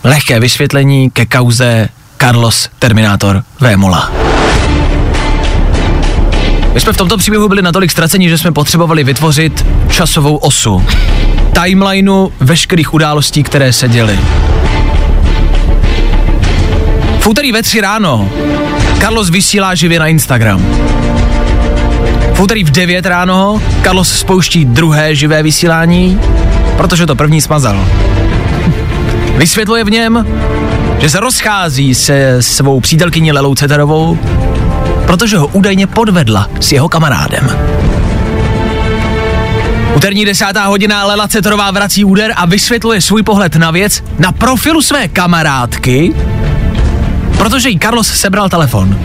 [0.05, 1.89] Lehké vysvětlení ke kauze
[2.19, 4.13] Carlos Terminátor Vémola.
[6.75, 10.85] My jsme v tomto příběhu byli natolik ztraceni, že jsme potřebovali vytvořit časovou osu.
[11.63, 14.19] Timelineu veškerých událostí, které se děly.
[17.21, 18.31] V úterý ve tři ráno
[19.01, 20.67] Carlos vysílá živě na Instagram.
[22.35, 26.21] V úterý v 9 ráno Carlos spouští druhé živé vysílání,
[26.77, 27.87] protože to první smazal.
[29.43, 30.27] Vysvětluje v něm,
[30.99, 34.19] že se rozchází se svou přítelkyní Lelou Ceterovou,
[35.07, 37.51] protože ho údajně podvedla s jeho kamarádem.
[39.97, 44.83] Úterní desátá hodina Lela Ceterová vrací úder a vysvětluje svůj pohled na věc na profilu
[44.83, 46.15] své kamarádky,
[47.39, 48.99] protože jí Carlos sebral telefon.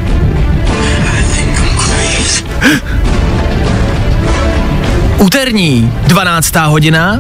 [5.18, 6.56] Úterní 12.
[6.56, 7.20] hodina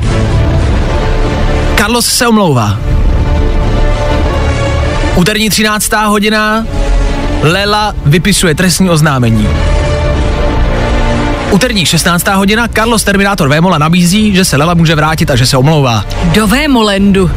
[1.77, 2.96] Carlos se omlouvá.
[5.17, 5.91] Úterní 13.
[6.05, 6.65] hodina
[7.41, 9.47] Lela vypisuje trestní oznámení.
[11.51, 12.27] Úterní 16.
[12.27, 16.05] hodina Carlos Terminátor Vémola nabízí, že se Lela může vrátit a že se omlouvá.
[16.33, 17.31] Do Vémolendu.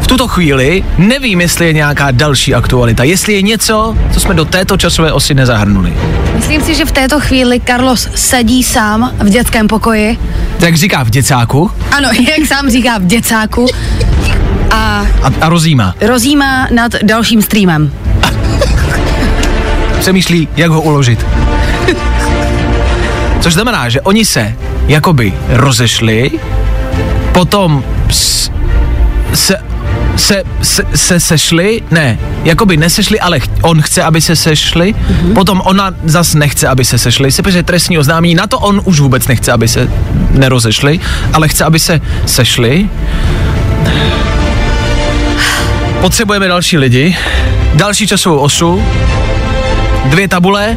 [0.00, 4.44] V tuto chvíli nevím, jestli je nějaká další aktualita, jestli je něco, co jsme do
[4.44, 5.92] této časové osy nezahrnuli.
[6.36, 10.18] Myslím si, že v této chvíli Carlos sedí sám v dětském pokoji.
[10.60, 13.66] Jak říká v děcáku Ano, jak sám říká v děcáku.
[14.70, 15.94] A a, a rozjímá.
[16.00, 17.92] rozjímá nad dalším streamem.
[20.00, 21.26] Přemýšlí, jak ho uložit.
[23.40, 24.54] Což znamená, že oni se
[24.86, 26.30] jakoby rozešli,
[27.32, 28.50] potom s,
[29.34, 29.56] se,
[30.16, 35.34] se, se, se sešli, ne, jakoby nesešli, ale ch- on chce, aby se sešli, mm-hmm.
[35.34, 39.00] potom ona zas nechce, aby se sešli, se píše trestní oznámení, na to on už
[39.00, 39.88] vůbec nechce, aby se
[40.30, 41.00] nerozešli,
[41.32, 42.88] ale chce, aby se sešli.
[46.00, 47.16] Potřebujeme další lidi,
[47.74, 48.84] další časovou osu,
[50.04, 50.76] dvě tabule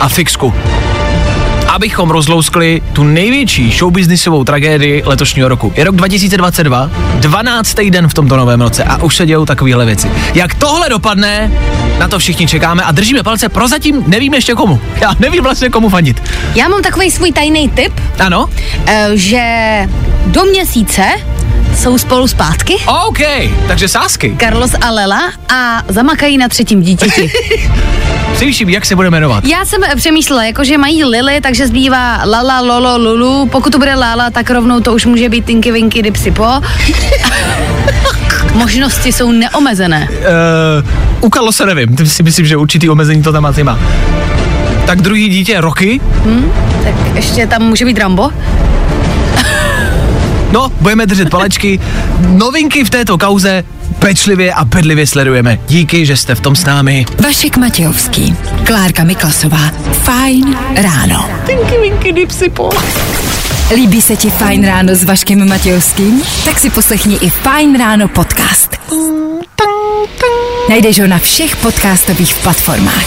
[0.00, 0.54] a fixku.
[1.68, 5.72] Abychom rozlouskli tu největší showbiznisovou tragédii letošního roku.
[5.76, 7.74] Je rok 2022, 12.
[7.90, 10.10] den v tomto novém roce a už se dějou takovéhle věci.
[10.34, 11.52] Jak tohle dopadne,
[11.98, 13.48] na to všichni čekáme a držíme palce.
[13.48, 14.80] Prozatím nevím ještě komu.
[15.00, 16.22] Já nevím vlastně komu fandit.
[16.54, 18.48] Já mám takový svůj tajný tip, Ano?
[18.86, 19.42] eh, že
[20.26, 21.02] do měsíce
[21.78, 22.76] jsou spolu zpátky.
[23.06, 23.18] OK,
[23.66, 24.36] takže sásky.
[24.40, 27.32] Carlos a Lela a zamakají na třetím dítěti.
[28.34, 29.44] Přemýšlím, jak se bude jmenovat.
[29.44, 33.46] Já jsem eh, přemýšlela, jakože mají Lily, takže zbývá Lala, Lolo, Lulu.
[33.46, 36.46] Pokud to bude Lala, tak rovnou to už může být Tinky, Winky, Dipsy, Po.
[38.54, 40.08] Možnosti jsou neomezené.
[40.10, 40.88] Uh,
[41.20, 43.78] ukalo se nevím, Ty si myslím, že určitý omezení to tam asi má.
[44.86, 46.00] Tak druhý dítě roky.
[46.24, 46.52] Hm?
[46.84, 48.30] Tak ještě tam může být Rambo.
[50.52, 51.80] No, budeme držet palečky.
[52.28, 53.64] Novinky v této kauze
[53.98, 55.58] pečlivě a bedlivě sledujeme.
[55.68, 57.06] Díky, že jste v tom s námi.
[57.24, 59.70] Vašek Matějovský, Klárka Miklasová.
[59.92, 61.30] Fajn ráno.
[61.46, 62.70] Tinky winky dipsy po.
[63.74, 66.22] Líbí se ti Fajn ráno s Vaškem Matějovským?
[66.44, 68.76] Tak si poslechni i Fajn ráno podcast.
[70.68, 73.04] Najdeš ho na všech podcastových platformách.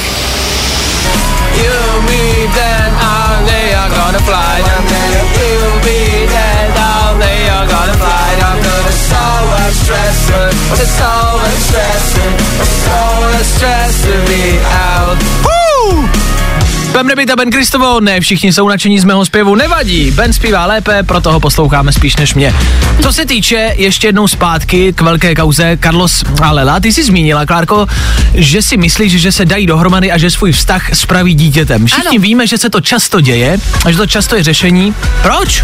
[16.91, 20.12] Budem nebýt a Ben Kristovo, ne všichni jsou nadšení z mého zpěvu, nevadí.
[20.12, 22.55] Ben zpívá lépe, proto ho posloucháme spíš než mě.
[23.01, 27.45] Co se týče ještě jednou zpátky k velké kauze Carlos a Lela, ty jsi zmínila,
[27.45, 27.88] Klárko,
[28.34, 31.86] že si myslíš, že se dají dohromady a že svůj vztah spraví dítětem.
[31.86, 32.21] Všichni Ano.
[32.21, 34.95] víme, že se to často děje a že to často je řešení.
[35.21, 35.63] Proč?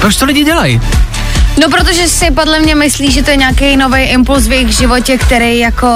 [0.00, 0.80] Proč to lidi dělají?
[1.60, 5.18] No, protože si podle mě myslí, že to je nějaký nový impuls v jejich životě,
[5.18, 5.88] který jako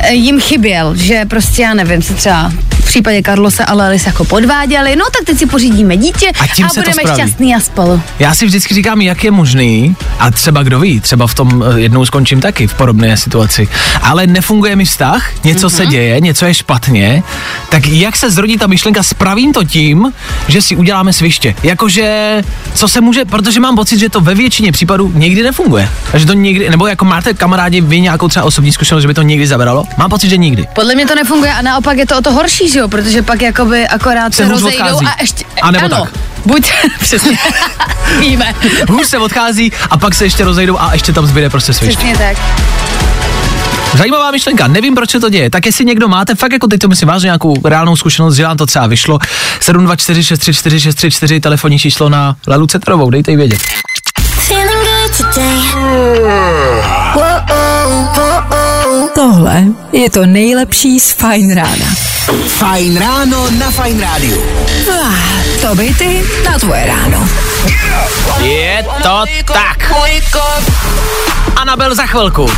[0.00, 2.52] eh, jim chyběl, že prostě já nevím, se třeba
[2.88, 6.68] případě Karlose a Lelis jako podváděli, no tak teď si pořídíme dítě A tím a
[6.68, 7.20] se to budeme spraví.
[7.20, 8.02] šťastný a spolu.
[8.18, 11.80] Já si vždycky říkám, jak je možný, a třeba kdo ví, třeba v tom eh,
[11.80, 13.68] jednou skončím taky v podobné situaci,
[14.02, 15.76] ale nefunguje mi vztah, něco mm-hmm.
[15.76, 17.22] se děje, něco je špatně,
[17.68, 20.12] tak jak se zrodí ta myšlenka, spravím to tím,
[20.48, 21.54] že si uděláme sviště.
[21.62, 22.42] Jakože,
[22.74, 25.88] co se může, protože mám pocit, že to ve většině případů někdy nefunguje.
[26.12, 29.14] A že to někdy, nebo jako máte kamarádi, vy nějakou třeba osobní zkušenost, že by
[29.14, 29.84] to někdy zabralo?
[29.96, 30.66] Mám pocit, že nikdy.
[30.74, 33.42] Podle mě to nefunguje a naopak je to o to horší, že jo, protože pak
[33.42, 35.06] jakoby akorát Se se, rozejdou odchází.
[35.06, 36.10] a ještě, A nebo ano, tak.
[36.46, 37.38] buď, přesně,
[38.20, 38.54] víme,
[38.88, 41.96] Hůř se odchází a pak se ještě rozejdou a ještě tam zbyde prostě sviště.
[41.96, 42.36] přesně tak.
[43.94, 45.50] Zajímavá myšlenka, nevím, proč se to děje.
[45.50, 48.56] Tak jestli někdo máte, fakt jako teď to myslím vážně nějakou reálnou zkušenost, že vám
[48.56, 49.18] to třeba vyšlo.
[49.60, 53.60] 724634634 telefonní číslo na Lelu Cetrovou, dejte jí vědět.
[54.48, 55.58] Feeling good today.
[59.14, 61.86] Tohle je to nejlepší z Fajn rána.
[62.46, 64.42] Fajn ráno na Fajn rádiu.
[65.02, 65.14] Ah,
[65.60, 67.28] to by ty na tvoje ráno.
[68.40, 69.92] Je to tak.
[71.56, 72.50] Anabel za chvilku.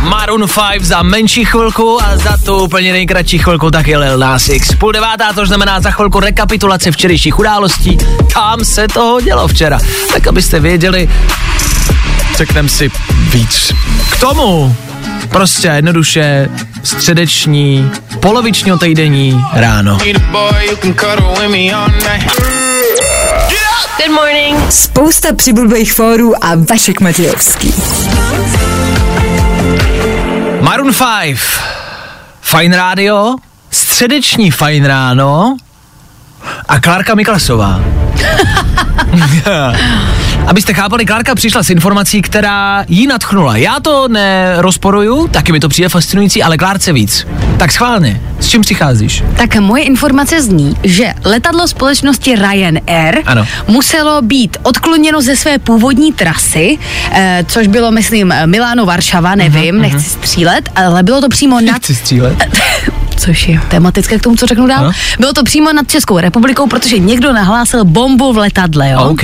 [0.00, 4.74] Maroon 5 za menší chvilku a za tu úplně nejkratší chvilku taky Lil Nas X.
[4.74, 7.98] Půl devátá, to znamená za chvilku rekapitulace včerejších událostí.
[8.34, 9.78] Tam se toho dělo včera.
[10.12, 11.08] Tak abyste věděli,
[12.36, 12.90] řekneme si
[13.32, 13.72] víc.
[14.10, 14.76] K tomu
[15.30, 16.48] prostě a jednoduše
[16.82, 17.90] středeční,
[18.20, 19.98] polovično týdenní ráno.
[23.96, 24.72] Good morning.
[24.72, 27.74] Spousta přibulbých fórů a Vašek Matějovský.
[30.60, 31.38] Maroon 5,
[32.40, 33.34] Fine Radio,
[33.70, 35.56] středeční Fine Ráno
[36.68, 37.80] a Klárka Miklasová.
[40.46, 43.56] Abyste chápali, Klárka přišla s informací, která jí natchnula.
[43.56, 47.26] Já to nerozporuju, taky mi to přijde fascinující, ale Klárce víc.
[47.56, 49.24] Tak schválně, s čím přicházíš?
[49.36, 53.46] Tak moje informace zní, že letadlo společnosti Ryanair Ano.
[53.68, 56.78] muselo být odkloněno ze své původní trasy,
[57.12, 61.76] eh, což bylo, myslím, Miláno Varšava, nevím, uh-huh, nechci střílet, ale bylo to přímo nad...
[61.76, 62.36] Chci střílet.
[63.16, 64.78] Což je tematické k tomu, co řeknu dál.
[64.78, 64.92] Ano.
[65.18, 69.00] Bylo to přímo nad Českou republikou, protože někdo nahlásil bombu v letadle, jo?
[69.00, 69.22] OK.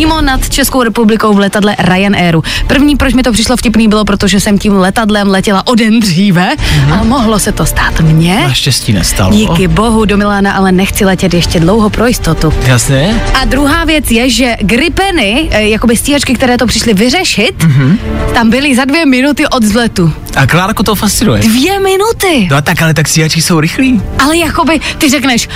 [0.00, 2.42] Přímo nad Českou republikou v letadle Ryanairu.
[2.66, 6.50] První, proč mi to přišlo vtipný, bylo, protože jsem tím letadlem letěla o den dříve
[6.76, 6.92] Mhm.
[6.92, 8.40] a mohlo se to stát mně.
[8.48, 9.32] Naštěstí nestalo.
[9.32, 12.52] Díky bohu do Milána, ale nechci letět ještě dlouho pro jistotu.
[12.66, 13.22] Jasně?
[13.40, 17.98] A druhá věc je, že gripeny, eh, jakoby stíhačky, které to přišly vyřešit, Mhm.
[18.34, 20.12] tam byly za dvě minuty od vzletu.
[20.36, 21.40] A Klárku to fascinuje.
[21.42, 22.48] Dvě minuty!
[22.50, 24.02] No a tak, ale tak stíhači jsou rychlí.
[24.18, 25.48] Ale jakoby ty řekneš,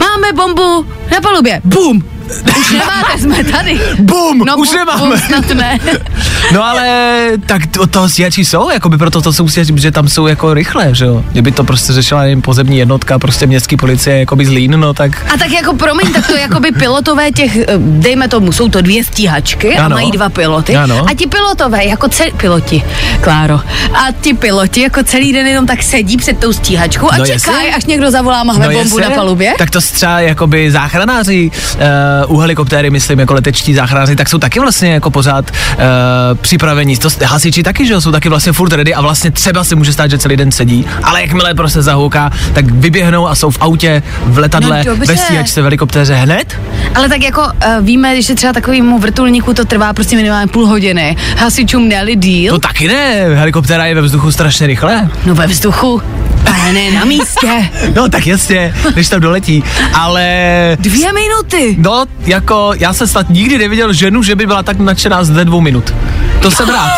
[0.00, 2.04] máme bombu na palubě, bum!
[2.60, 3.80] Už nemáte, jsme tady.
[3.98, 5.00] Bum, No, už bum, nemáme.
[5.08, 5.78] Bum, snad ne.
[6.52, 6.88] No ale
[7.46, 10.94] tak to, to stíhači jsou, jakoby proto to jsou stíhači, že tam jsou jako rychle,
[10.94, 11.24] že jo.
[11.32, 15.32] Kdyby to prostě řešila jen pozemní jednotka, prostě městský policie, jakoby z Lín, no tak
[15.34, 19.04] A tak jako promiň, tak to jakoby pilotové těch, eh, dejme tomu, jsou to dvě
[19.04, 19.94] stíhačky a Ano.
[19.96, 20.76] mají dva piloty.
[20.76, 21.04] Ano.
[21.10, 22.84] A ti pilotové, jako celý, piloti,
[23.20, 23.54] Kláro,
[23.94, 27.68] a ti piloti jako celý den jenom tak sedí před tou stíhačkou a No čekají,
[27.68, 29.00] až někdo zavolá, máme bombu jasně.
[29.00, 29.54] na palubě.
[29.58, 31.80] Tak to třeba jakoby záchranáři uh,
[32.28, 35.84] u helikoptéry, myslím, jako letečtí záchranáři, tak jsou taky vlastně jako pořád uh,
[36.40, 36.96] připravení.
[36.96, 39.92] To hasiči taky, že jo, jsou taky vlastně furt ready a vlastně třeba se může
[39.92, 44.02] stát, že celý den sedí, ale jakmile prostě zahouká, tak vyběhnou a jsou v autě,
[44.24, 45.12] v letadle, No dobře.
[45.12, 46.60] ve stíhačce, v helikoptéře hned.
[46.94, 47.50] Ale tak jako uh,
[47.80, 51.16] víme, že třeba takovému vrtulníku to trvá prostě minimálně půl hodiny.
[51.38, 52.52] Hasičům dali díl.
[52.54, 55.10] To taky ne, helikoptéra je ve vzduchu strašně rychle.
[55.26, 56.02] No ve vzduchu.
[56.64, 57.70] Pane, na místě.
[57.94, 60.26] No tak jasně, než tam doletí, ale...
[60.80, 61.76] Dvě minuty.
[61.78, 65.60] No, jako já jsem snad nikdy neviděl ženu, že by byla tak nadšená z dvou
[65.60, 65.94] minut.
[66.42, 66.90] To jsem rád.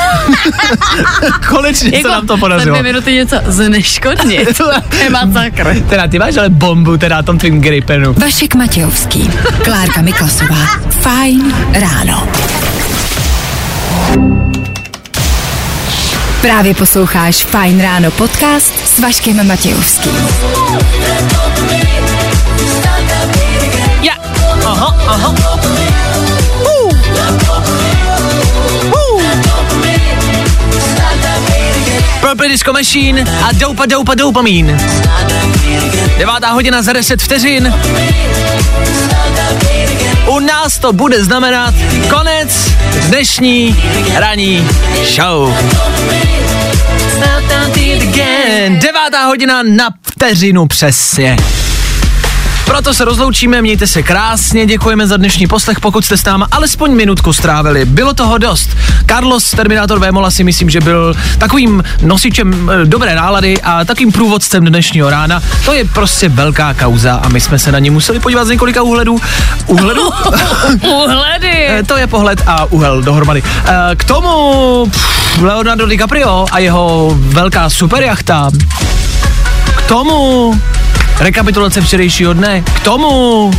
[1.49, 2.75] Konečně se nám to Za podařilo.
[2.77, 4.61] dvě minuty něco zneškodnit.
[5.03, 5.83] je masakr.
[5.89, 8.13] Teda ty máš ale bombu, teda na tom tvým gripenu.
[8.13, 9.31] Vašek Matějovský,
[9.65, 10.67] Klárka Miklasová.
[10.91, 12.29] Fajn ráno.
[16.41, 20.13] Právě posloucháš Fajn ráno podcast s Vaškem Matějovským.
[24.03, 24.13] Ja.
[24.65, 25.35] Aha, aha.
[26.61, 26.93] Uh.
[32.21, 34.79] Purple Disco Machine a Doupa Doupa Dopamín.
[36.19, 37.75] Devátá hodina za 10 vteřin.
[40.29, 41.75] U nás to bude znamenat
[42.11, 42.73] konec
[43.07, 43.77] dnešní
[44.15, 44.69] ranní
[45.15, 45.55] show.
[48.69, 51.37] Devátá hodina na vteřinu přesně.
[52.69, 56.95] Proto se rozloučíme, mějte se krásně, děkujeme za dnešní poslech, pokud jste s náma alespoň
[56.95, 57.85] minutku strávili.
[57.85, 58.71] Bylo toho dost.
[59.07, 64.65] Carlos Terminator Vémola si myslím, že byl takovým nosičem e, dobré nálady a takým průvodcem
[64.65, 65.43] dnešního rána.
[65.65, 68.83] To je prostě velká kauza a my jsme se na ně museli podívat z několika
[68.83, 69.21] úhledů.
[69.67, 70.11] Úhledů?
[70.89, 71.67] Uhledy.
[71.69, 73.43] E, to je pohled a úhel dohromady.
[73.67, 78.51] E, K tomu pff, Leonardo DiCaprio a jeho velká superjachta.
[79.77, 80.55] K tomu
[81.21, 82.63] rekapitulace včerejšího dne.
[82.63, 83.51] K tomu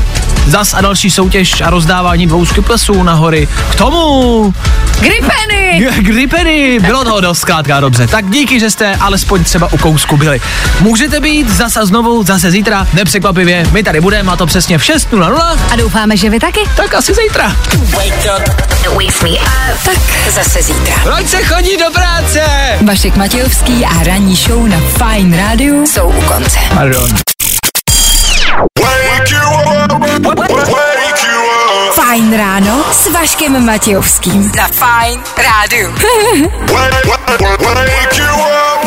[0.50, 3.47] zas a další soutěž a rozdávání dvou skyplesů na hory.
[3.72, 4.54] K tomu
[5.00, 5.88] Gripeny.
[6.02, 8.08] Gripeny, bylo toho dost, zkrátka dobře.
[8.08, 10.41] Tak díky, že jste alespoň třeba u kousku byli.
[10.82, 14.82] Můžete být zase a znovu, zase zítra, nepřekvapivě, my tady budeme a to přesně v
[14.82, 15.60] 6.00.
[15.72, 16.60] A doufáme, že vy taky.
[16.76, 17.56] Tak asi zítra.
[19.86, 19.97] Tak
[20.30, 20.95] zase zítra.
[21.04, 22.41] Proč se chodí do práce?
[22.86, 26.60] Vašek Matějovský a ranní show na Fajn rádiu jsou u konce.
[26.74, 27.10] Pardon.
[32.93, 34.43] S Vaškem Matějovským.
[34.43, 34.67] Za.
[37.39, 38.78] Wake you up.